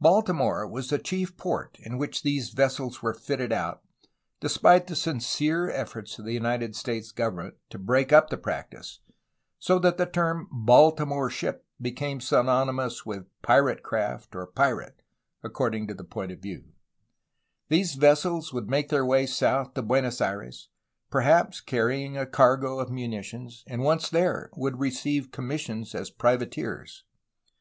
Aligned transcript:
Baltimore 0.00 0.66
was 0.66 0.88
the 0.88 0.98
chief 0.98 1.36
port 1.36 1.76
in 1.80 1.98
which 1.98 2.24
these 2.24 2.50
vessels 2.50 3.00
were 3.00 3.14
fitted 3.14 3.52
out,— 3.52 3.84
despite 4.40 4.88
the 4.88 4.96
sincere 4.96 5.70
efforts 5.70 6.18
of 6.18 6.24
the 6.24 6.32
United 6.32 6.74
States 6.74 7.12
government 7.12 7.54
to 7.70 7.78
break 7.78 8.12
up 8.12 8.28
the 8.28 8.36
practice,— 8.36 8.98
so 9.60 9.78
that 9.78 9.96
the 9.96 10.04
term' 10.04 10.48
Baltimore 10.66 11.30
ship' 11.30 11.64
became 11.80 12.20
synonymous 12.20 13.06
with 13.06 13.28
''patriot 13.40 13.82
craft" 13.84 14.34
or 14.34 14.48
''pirate," 14.50 14.98
according 15.44 15.86
to 15.86 15.94
the 15.94 16.02
point 16.02 16.32
of 16.32 16.40
vi 16.40 16.48
ew 16.54 16.64
These 17.68 17.94
vesse 17.94 18.26
s 18.26 18.52
would 18.52 18.68
make 18.68 18.88
their 18.88 19.06
way 19.06 19.26
south 19.26 19.74
to 19.74 19.82
Buenos 19.82 20.20
Aires, 20.20 20.70
perhaps 21.08 21.60
carrying 21.60 22.16
a 22.18 22.26
cargo 22.26 22.80
of 22.80 22.90
muni 22.90 23.22
tions, 23.22 23.62
and 23.68 23.82
once 23.82 24.10
there 24.10 24.50
would 24.56 24.80
receive 24.80 25.30
commissions 25.30 25.94
as 25.94 26.10
pri 26.10 26.36
vateers. 26.36 27.02